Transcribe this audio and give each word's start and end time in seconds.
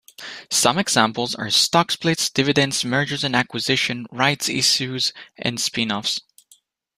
Some 0.49 0.79
examples 0.79 1.35
are 1.35 1.51
stock 1.51 1.91
splits, 1.91 2.31
dividends, 2.31 2.83
mergers 2.83 3.23
and 3.23 3.35
acquisitions, 3.35 4.07
rights 4.09 4.49
issues 4.49 5.13
and 5.37 5.59
spin 5.59 5.91
offs. 5.91 6.19